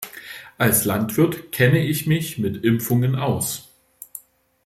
[0.57, 3.69] Als Landwirt kenne ich mich mit Impfungen aus.